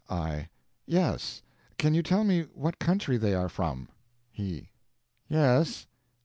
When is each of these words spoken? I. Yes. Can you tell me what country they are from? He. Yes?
I. 0.09 0.49
Yes. 0.87 1.43
Can 1.77 1.93
you 1.93 2.01
tell 2.01 2.23
me 2.23 2.47
what 2.55 2.79
country 2.79 3.17
they 3.17 3.35
are 3.35 3.47
from? 3.49 3.87
He. 4.31 4.71
Yes? 5.27 5.85